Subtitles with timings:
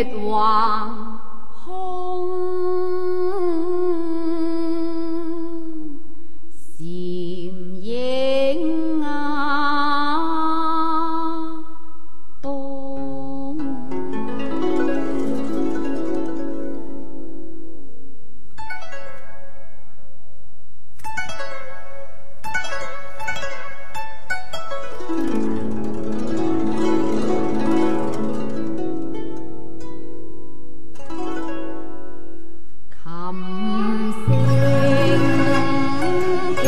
[0.00, 0.59] it wide.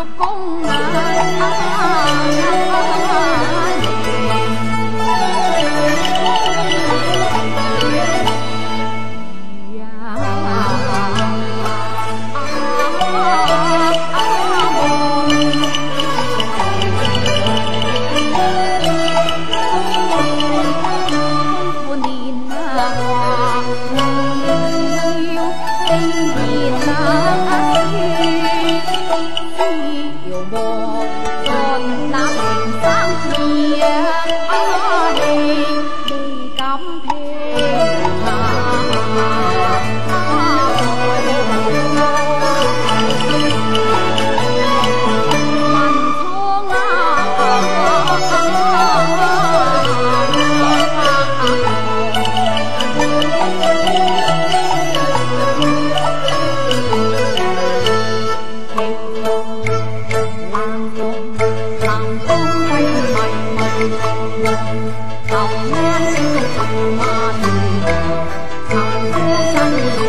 [0.00, 0.89] 有困难。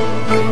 [0.01, 0.50] Thank you.